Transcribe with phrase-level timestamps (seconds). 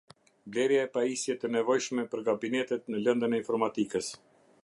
[0.53, 4.11] Blerja e pajisje të nevojshme për kabinetet në lëndën e informatikës